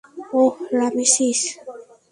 [0.33, 1.39] ওহ, Ramesses.